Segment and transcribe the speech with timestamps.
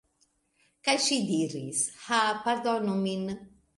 [0.87, 3.29] Kaj ŝi diris: "Ha, pardonu min."